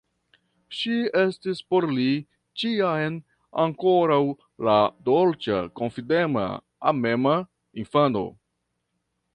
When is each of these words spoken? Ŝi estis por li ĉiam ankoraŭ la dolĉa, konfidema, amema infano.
Ŝi 0.77 0.93
estis 1.23 1.59
por 1.73 1.85
li 1.97 2.05
ĉiam 2.61 3.19
ankoraŭ 3.65 4.19
la 4.69 4.79
dolĉa, 5.11 5.61
konfidema, 5.81 6.49
amema 6.93 7.37
infano. 7.85 8.27